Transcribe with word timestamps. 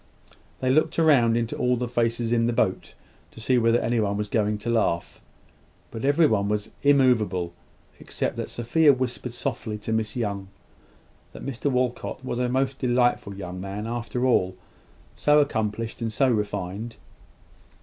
They 0.61 0.71
looked 0.71 0.97
round 0.97 1.37
into 1.37 1.55
all 1.55 1.77
the 1.77 1.87
faces 1.87 2.33
in 2.33 2.47
their 2.47 2.55
boat 2.55 2.95
to 3.29 3.39
see 3.39 3.59
whether 3.59 3.79
anyone 3.79 4.17
was 4.17 4.29
going 4.29 4.57
to 4.57 4.69
laugh: 4.71 5.21
but 5.91 6.03
everybody 6.03 6.47
was 6.47 6.71
immoveable, 6.81 7.53
except 7.99 8.35
that 8.37 8.49
Sophia 8.49 8.93
whispered 8.93 9.31
softly 9.35 9.77
to 9.77 9.93
Miss 9.93 10.15
Young, 10.15 10.47
that 11.33 11.45
Mr 11.45 11.69
Walcot 11.69 12.25
was 12.25 12.39
a 12.39 12.49
most 12.49 12.79
delightful 12.79 13.35
young 13.35 13.61
man, 13.61 13.85
after 13.85 14.25
all 14.25 14.55
so 15.15 15.37
accomplished 15.37 16.01
and 16.01 16.11
so 16.11 16.27
refined! 16.29 16.95